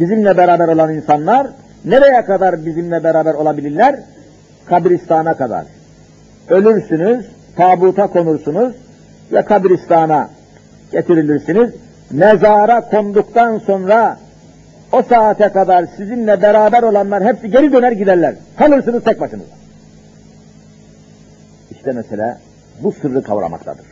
[0.00, 1.46] bizimle beraber olan insanlar,
[1.84, 3.96] nereye kadar bizimle beraber olabilirler?
[4.66, 5.64] Kabristana kadar.
[6.48, 7.26] Ölürsünüz,
[7.56, 8.74] tabuta konursunuz
[9.32, 10.30] ve kabristana
[10.92, 11.70] getirilirsiniz.
[12.10, 14.18] Mezara konduktan sonra
[14.92, 18.34] o saate kadar sizinle beraber olanlar hepsi geri döner giderler.
[18.58, 19.54] Kalırsınız tek başınıza.
[21.70, 22.36] İşte mesele
[22.82, 23.86] bu sırrı kavramaktadır.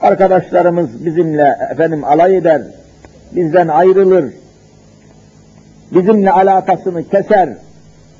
[0.00, 2.62] Arkadaşlarımız bizimle efendim alay eder,
[3.32, 4.24] bizden ayrılır,
[5.94, 7.48] bizimle alakasını keser.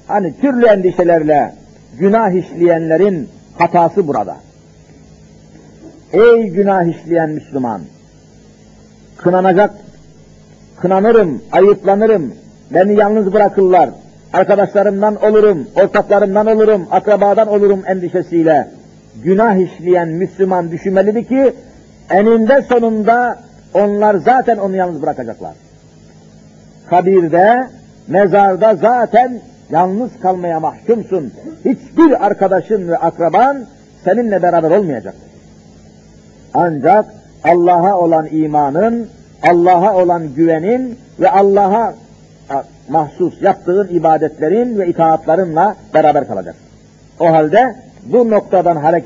[0.06, 1.54] Hani türlü endişelerle
[1.98, 4.36] günah işleyenlerin hatası burada.
[6.12, 7.80] Ey günah işleyen Müslüman!
[9.16, 9.70] Kınanacak,
[10.80, 12.34] kınanırım, ayıplanırım,
[12.74, 13.90] beni yalnız bırakırlar,
[14.32, 18.68] arkadaşlarımdan olurum, ortaklarımdan olurum, akrabadan olurum endişesiyle
[19.24, 21.54] günah işleyen Müslüman düşünmelidir ki
[22.10, 23.38] eninde sonunda
[23.74, 25.52] onlar zaten onu yalnız bırakacaklar.
[26.92, 27.68] Kabirde,
[28.08, 29.40] mezarda zaten
[29.70, 31.32] yalnız kalmaya mahkumsun.
[31.64, 33.64] Hiçbir arkadaşın ve akraban
[34.04, 35.14] seninle beraber olmayacak.
[36.54, 37.04] Ancak
[37.44, 39.08] Allah'a olan imanın,
[39.42, 41.94] Allah'a olan güvenin ve Allah'a
[42.88, 46.54] mahsus yaptığın ibadetlerin ve itaatlarınla beraber kalacak.
[47.20, 47.74] O halde
[48.04, 49.00] bu noktadan hareket